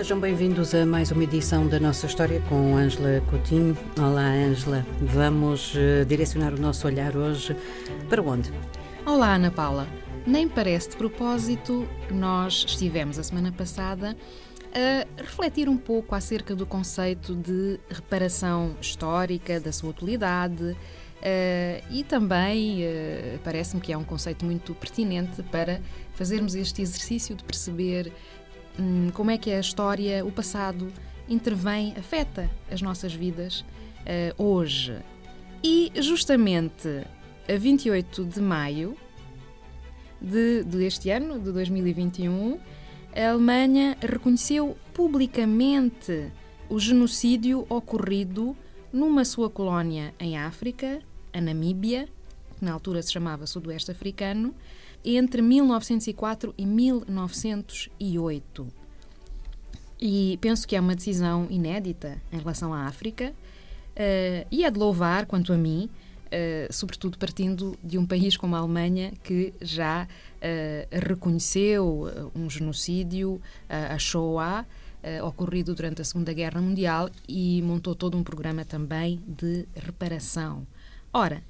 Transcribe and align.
sejam 0.00 0.18
bem-vindos 0.18 0.74
a 0.74 0.86
mais 0.86 1.10
uma 1.10 1.24
edição 1.24 1.68
da 1.68 1.78
nossa 1.78 2.06
história 2.06 2.40
com 2.48 2.74
Ângela 2.74 3.22
Coutinho. 3.28 3.76
Olá, 3.98 4.28
Ângela. 4.32 4.82
Vamos 4.98 5.74
uh, 5.74 6.06
direcionar 6.06 6.54
o 6.54 6.58
nosso 6.58 6.86
olhar 6.86 7.14
hoje 7.14 7.54
para 8.08 8.22
onde? 8.22 8.50
Olá, 9.04 9.34
Ana 9.34 9.50
Paula. 9.50 9.86
Nem 10.26 10.48
parece 10.48 10.88
de 10.88 10.96
propósito, 10.96 11.86
nós 12.10 12.64
estivemos 12.66 13.18
a 13.18 13.22
semana 13.22 13.52
passada 13.52 14.16
a 14.72 15.22
refletir 15.22 15.68
um 15.68 15.76
pouco 15.76 16.14
acerca 16.14 16.56
do 16.56 16.64
conceito 16.64 17.34
de 17.34 17.78
reparação 17.90 18.74
histórica, 18.80 19.60
da 19.60 19.70
sua 19.70 19.90
utilidade. 19.90 20.64
Uh, 20.64 21.84
e 21.90 22.02
também 22.04 22.86
uh, 22.86 23.38
parece-me 23.44 23.82
que 23.82 23.92
é 23.92 23.98
um 23.98 24.04
conceito 24.04 24.46
muito 24.46 24.74
pertinente 24.74 25.42
para 25.42 25.78
fazermos 26.14 26.54
este 26.54 26.80
exercício 26.80 27.36
de 27.36 27.44
perceber 27.44 28.10
um, 28.80 29.10
como 29.10 29.30
é 29.30 29.38
que 29.38 29.50
a 29.50 29.60
história, 29.60 30.24
o 30.24 30.32
passado, 30.32 30.92
intervém, 31.28 31.94
afeta 31.96 32.50
as 32.70 32.80
nossas 32.80 33.12
vidas 33.12 33.60
uh, 33.60 34.42
hoje. 34.42 34.96
E 35.62 35.92
justamente 35.96 37.04
a 37.48 37.56
28 37.56 38.24
de 38.24 38.40
maio 38.40 38.96
de, 40.20 40.64
deste 40.64 41.10
ano, 41.10 41.38
de 41.38 41.52
2021, 41.52 42.58
a 43.14 43.30
Alemanha 43.30 43.96
reconheceu 44.00 44.76
publicamente 44.94 46.32
o 46.68 46.78
genocídio 46.78 47.66
ocorrido 47.68 48.56
numa 48.92 49.24
sua 49.24 49.50
colónia 49.50 50.14
em 50.18 50.38
África, 50.38 51.00
a 51.32 51.40
Namíbia, 51.40 52.08
que 52.58 52.64
na 52.64 52.72
altura 52.72 53.02
se 53.02 53.12
chamava 53.12 53.46
Sudoeste 53.46 53.90
Africano, 53.90 54.54
entre 55.04 55.42
1904 55.42 56.54
e 56.56 56.66
1908. 56.66 58.80
E 60.00 60.38
penso 60.40 60.66
que 60.66 60.74
é 60.74 60.80
uma 60.80 60.94
decisão 60.94 61.46
inédita 61.50 62.20
em 62.32 62.38
relação 62.38 62.72
à 62.72 62.86
África 62.86 63.30
uh, 63.30 64.46
e 64.50 64.64
é 64.64 64.70
de 64.70 64.78
louvar, 64.78 65.26
quanto 65.26 65.52
a 65.52 65.58
mim, 65.58 65.90
uh, 66.26 66.72
sobretudo 66.72 67.18
partindo 67.18 67.76
de 67.84 67.98
um 67.98 68.06
país 68.06 68.36
como 68.36 68.56
a 68.56 68.60
Alemanha 68.60 69.12
que 69.22 69.52
já 69.60 70.06
uh, 70.06 71.06
reconheceu 71.06 72.30
um 72.34 72.48
genocídio, 72.48 73.40
a 73.68 73.98
Shoah, 73.98 74.64
ocorrido 75.24 75.74
durante 75.74 76.02
a 76.02 76.04
Segunda 76.04 76.30
Guerra 76.30 76.60
Mundial 76.60 77.08
e 77.26 77.62
montou 77.62 77.94
todo 77.94 78.18
um 78.18 78.22
programa 78.22 78.66
também 78.66 79.18
de 79.26 79.66
reparação. 79.74 80.66
Ora, 81.10 81.42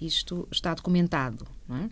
isto 0.00 0.48
está 0.50 0.72
documentado. 0.72 1.46
É? 1.68 1.90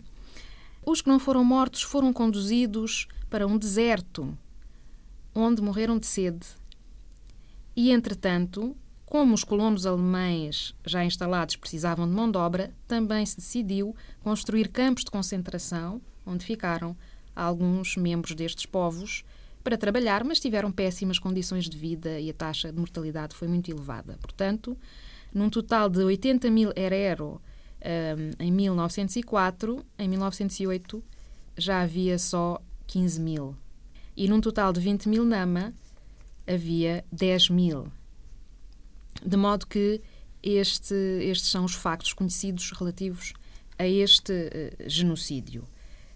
Os 0.83 1.03
que 1.03 1.07
não 1.07 1.19
foram 1.19 1.45
mortos 1.45 1.83
foram 1.83 2.11
conduzidos 2.11 3.07
para 3.29 3.45
um 3.45 3.59
deserto, 3.59 4.35
onde 5.35 5.61
morreram 5.61 5.99
de 5.99 6.07
sede. 6.07 6.47
E, 7.75 7.91
entretanto, 7.91 8.75
como 9.05 9.35
os 9.35 9.43
colonos 9.43 9.85
alemães 9.85 10.73
já 10.83 11.05
instalados 11.05 11.55
precisavam 11.55 12.07
de 12.07 12.13
mão 12.15 12.29
de 12.29 12.37
obra, 12.39 12.73
também 12.87 13.23
se 13.27 13.37
decidiu 13.37 13.95
construir 14.23 14.69
campos 14.69 15.03
de 15.03 15.11
concentração, 15.11 16.01
onde 16.25 16.43
ficaram 16.43 16.97
alguns 17.35 17.95
membros 17.95 18.35
destes 18.35 18.65
povos 18.65 19.23
para 19.63 19.77
trabalhar, 19.77 20.23
mas 20.23 20.39
tiveram 20.39 20.71
péssimas 20.71 21.17
condições 21.17 21.69
de 21.69 21.77
vida 21.77 22.19
e 22.19 22.29
a 22.29 22.33
taxa 22.33 22.71
de 22.71 22.77
mortalidade 22.77 23.35
foi 23.35 23.47
muito 23.47 23.71
elevada. 23.71 24.17
Portanto, 24.21 24.77
num 25.33 25.49
total 25.49 25.89
de 25.89 26.03
80 26.03 26.49
mil 26.51 26.71
herero 26.75 27.41
em 28.39 28.51
1904, 28.51 29.85
em 29.99 30.07
1908 30.07 31.03
já 31.57 31.81
havia 31.81 32.17
só 32.17 32.61
15 32.87 33.19
mil. 33.19 33.55
E 34.15 34.27
num 34.27 34.39
total 34.39 34.71
de 34.71 34.79
20 34.79 35.09
mil 35.09 35.25
Nama 35.25 35.73
havia 36.47 37.03
10 37.11 37.49
mil. 37.49 37.87
De 39.25 39.37
modo 39.37 39.67
que 39.67 40.01
este, 40.41 40.93
estes 41.21 41.49
são 41.49 41.65
os 41.65 41.73
factos 41.73 42.13
conhecidos 42.13 42.71
relativos 42.71 43.33
a 43.77 43.87
este 43.87 44.33
uh, 44.33 44.89
genocídio. 44.89 45.63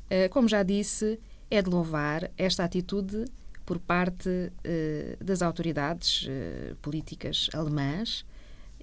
Uh, 0.05 0.29
como 0.31 0.47
já 0.47 0.63
disse, 0.63 1.19
é 1.49 1.61
de 1.61 1.69
louvar 1.69 2.29
esta 2.37 2.63
atitude 2.63 3.25
por 3.65 3.79
parte 3.79 4.29
uh, 4.29 5.23
das 5.23 5.41
autoridades 5.41 6.27
políticas 6.81 7.49
alemãs 7.53 8.25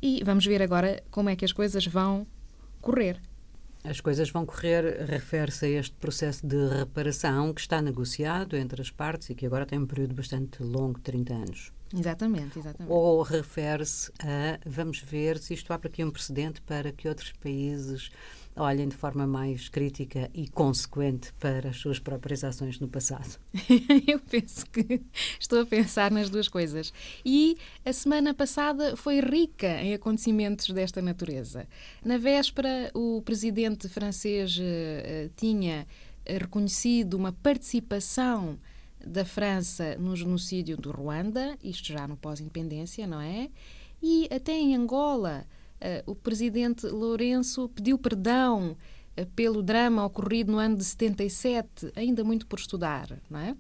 e 0.02 0.22
vamos 0.22 0.44
ver 0.44 0.60
agora 0.60 1.02
como 1.10 1.30
é 1.30 1.36
que 1.36 1.44
as 1.44 1.52
coisas 1.52 1.86
vão 1.86 2.26
correr. 2.80 3.18
As 3.82 4.00
coisas 4.00 4.30
vão 4.30 4.46
correr, 4.46 5.04
refere-se 5.06 5.66
a 5.66 5.68
este 5.68 5.94
processo 5.96 6.46
de 6.46 6.68
reparação 6.68 7.52
que 7.52 7.60
está 7.60 7.82
negociado 7.82 8.56
entre 8.56 8.80
as 8.80 8.90
partes 8.90 9.30
e 9.30 9.34
que 9.34 9.46
agora 9.46 9.66
tem 9.66 9.78
um 9.78 9.86
período 9.86 10.14
bastante 10.14 10.62
longo, 10.62 10.98
30 11.00 11.34
anos. 11.34 11.72
Exatamente, 11.94 12.58
exatamente. 12.58 12.90
Ou 12.90 13.22
refere-se 13.22 14.10
a, 14.18 14.58
vamos 14.66 15.00
ver 15.00 15.38
se 15.38 15.54
isto 15.54 15.72
abre 15.72 15.88
aqui 15.88 16.04
um 16.04 16.10
precedente 16.10 16.60
para 16.62 16.92
que 16.92 17.08
outros 17.08 17.32
países 17.32 18.10
olhem 18.56 18.88
de 18.88 18.94
forma 18.94 19.26
mais 19.26 19.68
crítica 19.68 20.30
e 20.32 20.48
consequente 20.48 21.32
para 21.34 21.70
as 21.70 21.76
suas 21.76 21.98
próprias 21.98 22.44
ações 22.44 22.78
no 22.78 22.88
passado. 22.88 23.38
Eu 24.06 24.20
penso 24.20 24.64
que 24.66 25.02
estou 25.38 25.60
a 25.60 25.66
pensar 25.66 26.10
nas 26.10 26.30
duas 26.30 26.48
coisas. 26.48 26.92
E 27.24 27.56
a 27.84 27.92
semana 27.92 28.32
passada 28.32 28.96
foi 28.96 29.20
rica 29.20 29.80
em 29.82 29.94
acontecimentos 29.94 30.68
desta 30.70 31.02
natureza. 31.02 31.66
Na 32.04 32.16
véspera, 32.16 32.90
o 32.94 33.22
presidente 33.22 33.88
francês 33.88 34.56
uh, 34.56 35.30
tinha 35.36 35.86
reconhecido 36.26 37.14
uma 37.14 37.32
participação 37.32 38.58
da 39.04 39.24
França 39.24 39.96
no 39.96 40.16
genocídio 40.16 40.76
do 40.76 40.90
Ruanda, 40.90 41.58
isto 41.62 41.92
já 41.92 42.08
no 42.08 42.16
pós-independência, 42.16 43.06
não 43.06 43.20
é? 43.20 43.50
E 44.02 44.28
até 44.30 44.52
em 44.52 44.74
Angola, 44.74 45.46
o 46.06 46.14
presidente 46.14 46.86
Lourenço 46.86 47.68
pediu 47.68 47.98
perdão 47.98 48.76
pelo 49.36 49.62
drama 49.62 50.04
ocorrido 50.04 50.52
no 50.52 50.58
ano 50.58 50.76
de 50.76 50.84
77, 50.84 51.92
ainda 51.94 52.24
muito 52.24 52.46
por 52.46 52.58
estudar, 52.58 53.20
não 53.30 53.38
é? 53.38 53.56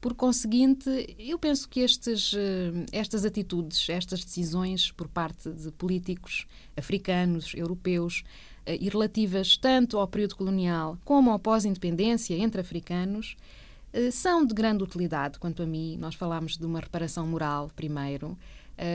Por 0.00 0.14
conseguinte, 0.14 1.16
eu 1.18 1.38
penso 1.38 1.68
que 1.68 1.80
estes, 1.80 2.32
eh, 2.32 2.86
estas 2.92 3.24
atitudes, 3.24 3.88
estas 3.88 4.22
decisões 4.24 4.92
por 4.92 5.08
parte 5.08 5.50
de 5.50 5.70
políticos 5.72 6.46
africanos, 6.76 7.52
europeus, 7.54 8.22
eh, 8.64 8.78
e 8.80 8.88
relativas 8.88 9.56
tanto 9.56 9.98
ao 9.98 10.06
período 10.06 10.36
colonial 10.36 10.96
como 11.04 11.30
ao 11.30 11.38
pós-independência 11.38 12.36
entre 12.36 12.60
africanos, 12.60 13.36
eh, 13.92 14.10
são 14.10 14.46
de 14.46 14.54
grande 14.54 14.84
utilidade, 14.84 15.38
quanto 15.40 15.62
a 15.62 15.66
mim. 15.66 15.96
Nós 15.98 16.14
falámos 16.14 16.56
de 16.56 16.64
uma 16.64 16.78
reparação 16.78 17.26
moral 17.26 17.70
primeiro, 17.74 18.38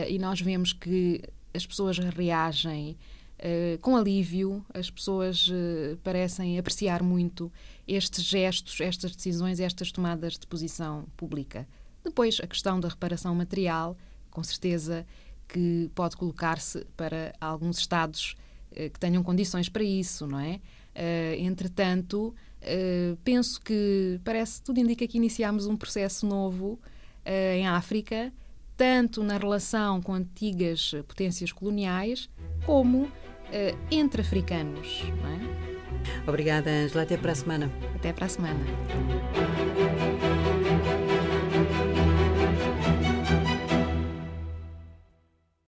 e 0.07 0.19
nós 0.19 0.39
vemos 0.39 0.73
que 0.73 1.23
as 1.53 1.65
pessoas 1.65 1.98
reagem 1.98 2.98
Uh, 3.42 3.80
com 3.80 3.95
alívio, 3.95 4.63
as 4.71 4.92
pessoas 4.92 5.48
uh, 5.48 5.98
parecem 6.03 6.59
apreciar 6.59 7.01
muito 7.01 7.51
estes 7.88 8.24
gestos, 8.24 8.80
estas 8.80 9.15
decisões, 9.15 9.59
estas 9.59 9.92
tomadas 9.92 10.33
de 10.33 10.45
posição 10.45 11.07
pública. 11.18 11.68
Depois, 12.03 12.39
a 12.39 12.45
questão 12.45 12.80
da 12.80 12.88
reparação 12.88 13.33
material, 13.33 13.98
com 14.30 14.44
certeza 14.44 15.07
que 15.48 15.89
pode 15.95 16.15
colocar-se 16.18 16.86
para 16.95 17.33
alguns 17.42 17.80
Estados 17.80 18.36
uh, 18.74 18.92
que 18.92 19.00
tenham 19.00 19.24
condições 19.24 19.68
para 19.68 19.83
isso, 19.83 20.27
não 20.27 20.39
é? 20.39 20.62
entretanto, 21.39 22.36
penso 23.24 23.62
que 23.62 24.19
parece, 24.25 24.62
tudo 24.62 24.77
indica 24.77 25.07
que 25.07 25.18
iniciamos 25.18 25.65
um 25.65 25.77
processo 25.77 26.25
novo 26.25 26.77
em 27.25 27.65
África, 27.65 28.33
tanto 28.81 29.24
na 29.24 29.38
relação 29.38 30.01
com 30.01 30.12
antigas 30.12 30.95
potências 31.07 31.51
coloniais, 31.51 32.28
como 32.66 33.04
uh, 33.04 33.12
entre 33.92 34.22
africanos. 34.22 35.04
É? 35.06 36.28
Obrigada, 36.28 36.72
Angela. 36.72 37.04
Até 37.04 37.16
para 37.16 37.31
a 37.31 37.36
semana. 37.36 37.72
Até 37.94 38.12
para 38.12 38.25
a 38.25 38.30
semana. 38.30 38.60